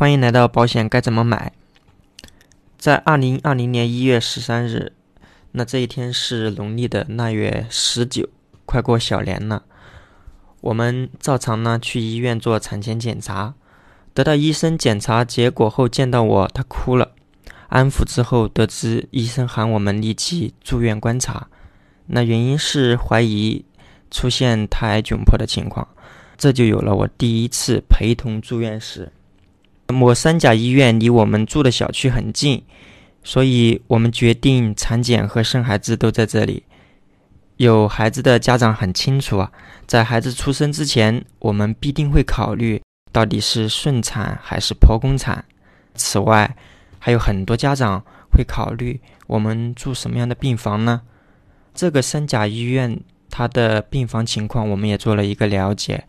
[0.00, 1.52] 欢迎来到保险该怎么买。
[2.78, 4.94] 在二零二零年一月十三日，
[5.52, 8.26] 那这一天是农历的腊月十九，
[8.64, 9.62] 快过小年了。
[10.62, 13.52] 我们照常呢去医院做产前检查，
[14.14, 17.12] 得到医生检查结果后见到我，他哭了。
[17.68, 21.46] 安抚之后，得知医生喊我们立即住院观察。
[22.06, 23.62] 那原因是怀疑
[24.10, 25.86] 出现胎窘迫的情况，
[26.38, 29.12] 这就有了我第一次陪同住院时。
[29.92, 32.62] 某三甲医院离我们住的小区很近，
[33.22, 36.64] 所以我们决定产检和生孩子都在这里。
[37.56, 39.52] 有孩子的家长很清楚啊，
[39.86, 42.80] 在孩子出生之前，我们必定会考虑
[43.12, 45.44] 到底是顺产还是剖宫产。
[45.94, 46.56] 此外，
[46.98, 48.02] 还有很多家长
[48.32, 51.02] 会考虑我们住什么样的病房呢？
[51.74, 56.04] 这个三甲医院它的病房情况我们也做了一个了解，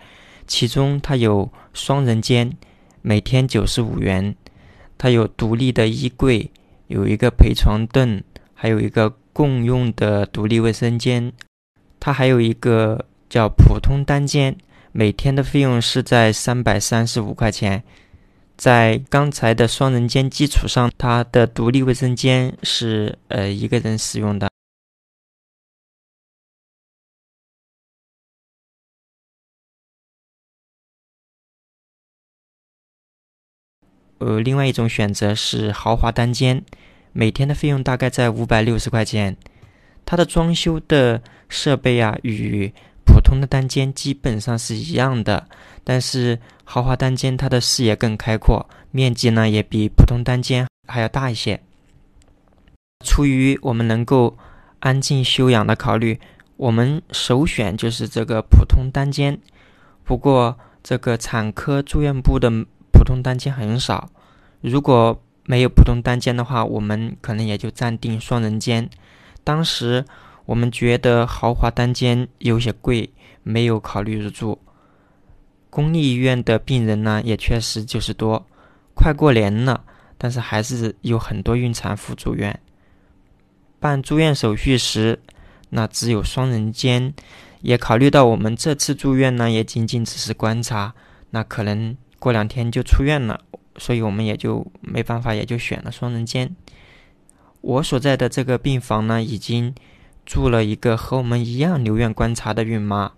[0.48, 2.58] 其中它有双人间。
[3.02, 4.36] 每天九十五元，
[4.98, 6.50] 它有独立的衣柜，
[6.88, 11.34] 有一个陪床凳，还有一个共用的独立卫生间。
[12.00, 14.56] 它还有一个叫普通单间，
[14.92, 17.84] 每天的费用是在三百三十五块钱。
[18.58, 24.51] 在刚才的双人间基础上，它的独立卫生间是呃一个人使用的。
[34.22, 36.64] 呃，另外一种选择是豪华单间，
[37.12, 39.36] 每天的费用大概在五百六十块钱。
[40.06, 42.72] 它的装修的设备啊，与
[43.04, 45.48] 普通的单间基本上是一样的，
[45.84, 51.60] 但是豪华单间它的视野更开阔，面积呢也比普通单间还要大一些。
[53.04, 54.38] 出于我们能够
[54.82, 56.20] 安静休养的考虑，
[56.58, 59.40] 我们首选就是这个普通单间。
[60.04, 62.68] 不过，这个产科住院部的。
[62.92, 64.10] 普通单间很少，
[64.62, 68.90] 如果没有普通单间的话，我们可能也就暂定双人间。
[69.44, 70.06] 当时
[70.46, 74.60] 我们觉得豪华单间有些贵，没有考虑入住。
[75.70, 78.46] 公立医院的病人呢，也确实就是多。
[78.94, 79.84] 快过年了，
[80.18, 82.60] 但是还是有很多孕产妇住院。
[83.80, 85.20] 办住院手续时，
[85.70, 87.14] 那只有双人间。
[87.62, 90.94] 也考虑到我们这次住院呢，也仅仅只是观察，
[91.32, 91.98] 那可能。
[92.22, 93.42] 过两天就出院了，
[93.78, 96.56] 所以我们也就没办法，也就选了双人间。
[97.62, 99.74] 我所在的这个病房呢，已经
[100.24, 103.14] 住了一个和我们一样留院观察的孕妈。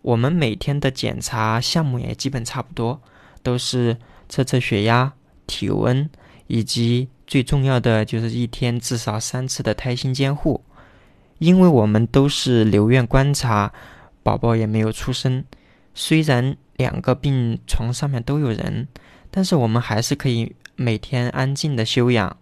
[0.00, 3.02] 我们每天的检查项目也基本差不多，
[3.42, 3.98] 都是
[4.30, 5.12] 测测血压、
[5.46, 6.08] 体温，
[6.46, 10.64] 以及最重要的就是一天至少三次的胎心监护。
[11.36, 13.74] 因为我们都是留院观察，
[14.22, 15.44] 宝宝也没有出生，
[15.92, 16.56] 虽然。
[16.76, 18.88] 两个病床上面都有人，
[19.30, 22.36] 但是我们还是可以每天安静的休养。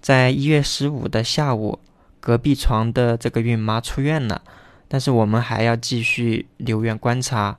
[0.00, 1.80] 在一月十五的下午，
[2.20, 4.42] 隔壁床的这个孕妈出院了，
[4.86, 7.58] 但是我们还要继续留院观察。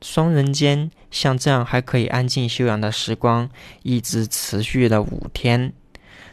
[0.00, 3.48] 双人间像这样还可以安静休养的时光，
[3.82, 5.72] 一直持续了五天，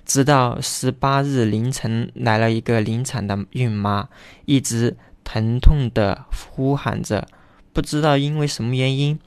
[0.06, 4.10] 直到十八日凌晨来了一个临产的孕妈，
[4.46, 7.28] 一直疼痛的呼喊着。
[7.76, 9.20] 不知道因为什么原因，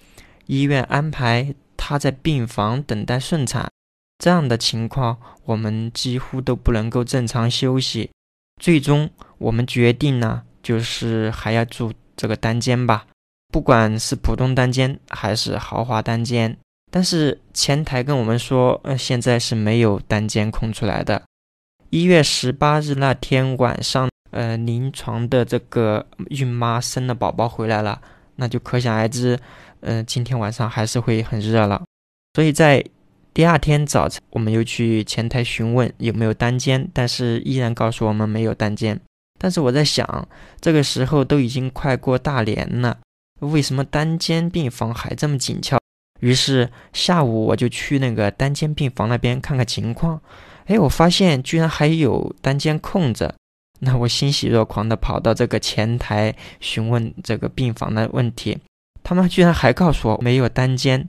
[0.46, 3.70] 医院安排她在病房等待顺产，
[4.18, 8.10] 这样的情况我们几乎都不能够正常休息。
[8.58, 13.04] 最终我们决定呢，就是还要住这个单间吧，
[13.52, 16.56] 不管是普通单间还是豪华单间。
[16.90, 21.22] 但是前台跟我们说，呃，现在是没有单间空出来的。
[21.90, 28.00] 一月十八日那天晚上，呃，临床的这个孕妈生了宝宝回来了。
[28.38, 29.38] 那就可想而知，
[29.80, 31.82] 嗯，今天晚上还是会很热了。
[32.34, 32.84] 所以在
[33.34, 38.98] 第二天早晨，我们又去前台询问有没有单间，但是依然告诉我们没有单间。
[39.38, 40.28] 但是我在想，
[40.60, 42.98] 这个时候都已经快过大年了，
[43.40, 45.78] 为什么单间病房还这么紧俏？
[46.20, 50.20] 于是下午我就去那个单间病房那边看看情况。
[50.66, 53.34] 哎，我发现居然还有单间空着。
[53.80, 58.58] 那我欣喜若狂地跑到这个前台询问这个病房的问题，
[59.04, 61.08] 他们居然还告诉我没有单间。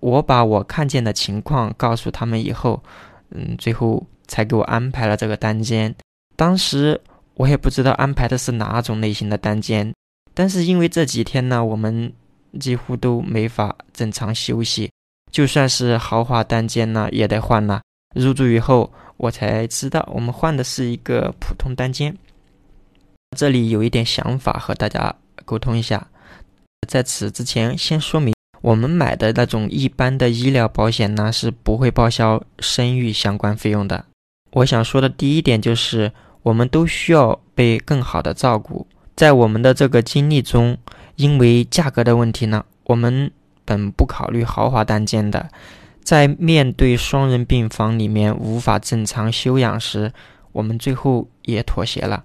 [0.00, 2.82] 我把我看见的情况告诉他们以后，
[3.30, 5.94] 嗯，最后才给我安排了这个单间。
[6.36, 7.00] 当时
[7.34, 9.94] 我也不知道安排的是哪种类型的单间，
[10.34, 12.12] 但是因为这几天呢，我们
[12.60, 14.90] 几乎都没法正常休息，
[15.30, 17.80] 就算是豪华单间呢，也得换了。
[18.14, 18.92] 入住以后。
[19.22, 22.16] 我才知道，我们换的是一个普通单间。
[23.36, 25.14] 这里有一点想法和大家
[25.44, 26.08] 沟通一下。
[26.88, 34.04] 在此之前，先说明我们买的那种一般的医疗保险呢，是不会报销生育相关费用的。
[34.54, 36.10] 我想说的第一点就是，
[36.42, 38.84] 我们都需要被更好的照顾。
[39.14, 40.76] 在我们的这个经历中，
[41.14, 43.30] 因为价格的问题呢，我们
[43.64, 45.48] 本不考虑豪华单间的，
[46.04, 50.12] 在面对双人病房里面无法正常休养时，
[50.52, 52.24] 我们最后也妥协了。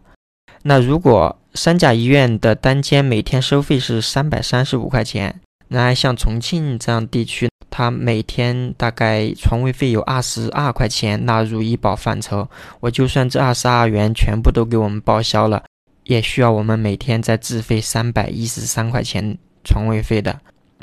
[0.63, 5.39] 那如果三甲医院的单间每天收费是三百三十五块钱。
[5.69, 12.49] 然而像重庆这样地区，它每天大概床位费有二十二块钱纳入医保范畴。
[12.79, 15.61] 我就算这二十二元全部都给我们报销了，
[16.05, 20.39] 也需要我们每天再自费三百一十三块钱床位费的。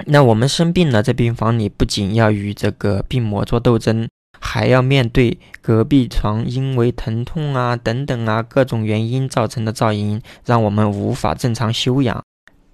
[0.07, 4.09] 那我们生病了，在病房里不仅要与这个病魔做斗争，
[4.41, 12.23] 还要面对隔壁床因为疼痛啊等等啊各种原因造成的噪音，让我们无法正常休养。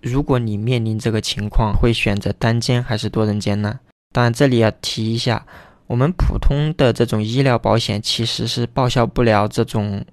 [0.01, 3.81] 如果你面临这个情况，会选择单间还是多人间呢？
[4.15, 5.47] 当然，这里要提一下，
[5.87, 10.05] 我们普通的这种医疗保险其实是报销不了这种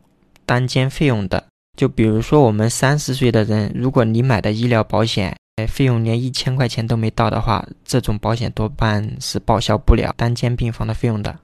[0.46, 1.46] 单间费用的。
[1.78, 11.40] 就比如说，我们三十岁的人，如果你买的医疗保险，费用连一千块钱都没到的话，这种保险多半是报销不了单间病房的费用的。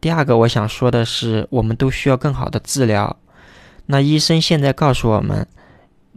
[0.00, 3.16] 第二个，我想说的是，我们都需要更好的治疗。
[3.86, 5.46] 那医生现在告诉我们。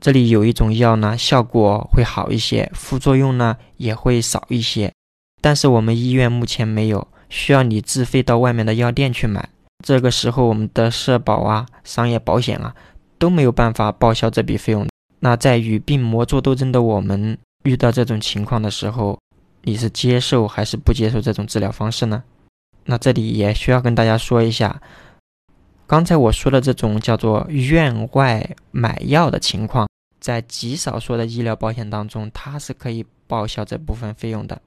[0.01, 4.91] 这里有一种药呢，效果会好一些，副作用呢也会少一些，
[5.39, 9.47] 但是我们医院目前没有，需要你自费到外面的药店去买。
[9.81, 12.75] 这个时候，我们的社保啊、商业保险啊
[13.17, 14.85] 都没有办法报销这笔费用。
[15.23, 19.17] 那在与病魔做斗争的我们，遇到这种情况的时候，
[19.61, 22.21] 你是接受还是不接受这种治疗方式呢？
[22.83, 24.81] 那这里也需要跟大家说一下。
[25.87, 29.87] 刚才我说的这种叫做院外买药的情况，
[30.19, 34.61] 在极少数的医疗保险当中，它是可以报销这部分费用的。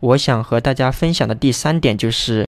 [0.00, 2.44] 我想和大家分享的第三点就是，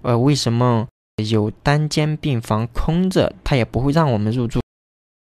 [0.00, 0.88] 呃，为什么
[1.28, 4.60] 有单间病房空着，他也不会让我们入住？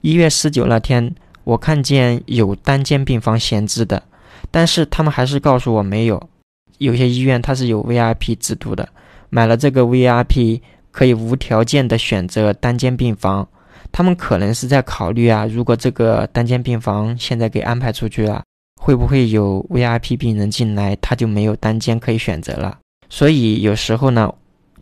[0.04, 1.16] 一月十九那天，
[1.52, 4.02] 我看见有单间病房闲置的，
[4.50, 6.30] 但是他们还是告诉我没有。
[6.78, 8.88] 有些医院它是有 VIP 制度的，
[9.30, 10.62] 买了这个 VIP。
[10.94, 13.48] 可以无条件的选择单间病房，
[13.94, 18.44] 他们可能是在考虑啊，如果这个单间病房现在给安排出去了，
[18.82, 22.78] 会不会有 VIP 病人进来，他就没有单间可以选择了？
[23.08, 24.30] 所以有时候呢，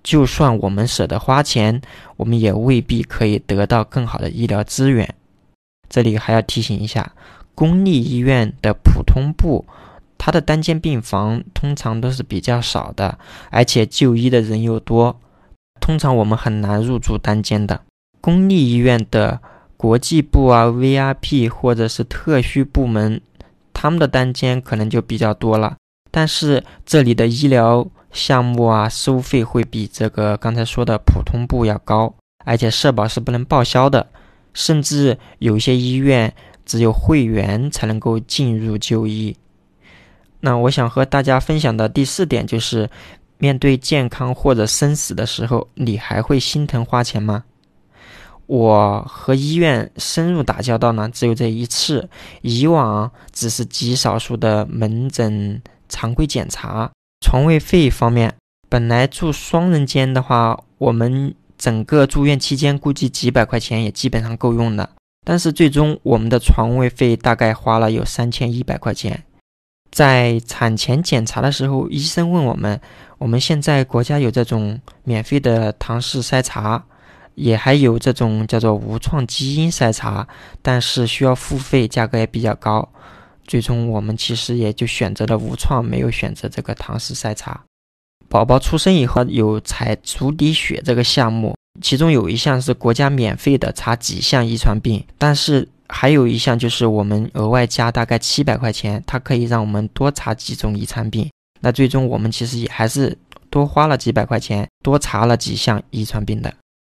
[0.02, 1.80] 就算我们舍得花钱，
[2.18, 5.08] 我们也未必可以得到更好的医疗资源。
[5.90, 7.12] 这里还要提醒一下，
[7.56, 9.66] 公立医院的普通部，
[10.18, 13.18] 它的单间病房通常都是比较少的，
[13.50, 15.20] 而且就医的人又多。
[15.82, 17.82] 通常我们很难入住单间的
[18.22, 19.40] 公立医院的
[19.76, 23.22] 国际部啊、VIP 或者是特需部门，
[23.74, 25.78] 他们的单间可能就比较多了。
[26.12, 32.14] 但是这里的医疗项目啊，收费会比这个刚才说的普通部要高，
[32.46, 34.08] 而且社保是不能报销的，
[34.54, 36.34] 甚至有些医院
[36.66, 39.36] 只有会员才能够进入就医。
[40.40, 42.90] 那我想和大家分享的第四点就是。
[43.42, 47.46] 面对健康或者生死的时候，你还会心疼花钱吗？
[48.48, 52.10] 我和医院深入打交道呢，只有这一次，
[52.42, 56.92] 以往只是极少数的门诊常规检查。
[57.26, 58.36] 床位费方面，
[58.68, 64.90] 本来住双人间的话，我们整个住院期间估计几百块钱也基本上够用的，
[65.26, 69.26] 但是最终我们的床位费大概花了有三千一百块钱。
[69.92, 72.80] 在产前检查的时候，医生问我们：
[73.18, 76.86] 我们现在国家有这种免费的唐氏筛查，
[77.36, 80.26] 也还有这种叫做无创基因筛查，
[80.62, 82.88] 但是需要付费，价格也比较高。
[83.46, 87.60] 最终我们其实也就选择了无创，没有选择这个唐氏筛查。
[88.30, 95.68] 宝宝出生以后有采足底血这个项目，其中有一项是国家免费的查几项遗传病，但是。
[95.92, 101.28] 还有一项就是我们额外加大概七百块钱，它可以让我们多查几种遗传病。
[101.62, 103.18] 那最终我们其实也还是
[103.50, 106.54] 多花了几百块钱，多查了几项遗传病的。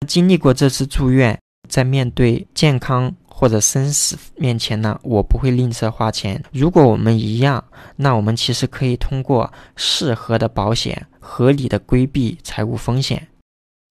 [0.07, 1.35] 经历过这次住院，
[1.67, 6.41] 在面对健康或者生死面前呢，我不会吝啬花钱。
[6.51, 7.61] 如果我们一样，
[7.95, 13.27] 那我们其实可以通过适合的保险，合理的规避财务风险。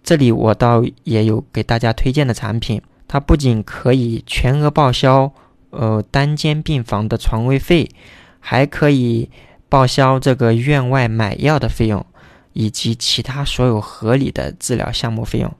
[0.04, 2.80] 这里我倒也有给大家推荐的产品。
[3.08, 5.30] 它不仅可以全额报销，
[5.70, 7.90] 呃，单间病房的床位费，
[8.40, 9.28] 还可以
[9.68, 12.06] 报销这个院外买药的费用，
[12.54, 15.52] 以及其他所有合理的治疗项目费用。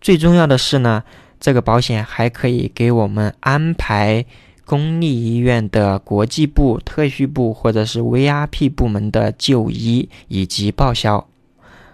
[0.00, 1.02] 最重要的是呢，
[1.38, 4.24] 这个保险还可以给我们安排
[4.64, 11.26] 公立医院的国际部、特需部或者是 VIP 部门的就医以及报销，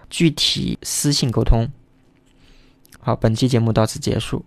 [0.09, 1.69] 具体私信沟通。
[2.99, 4.45] 好，本期节目到此结束。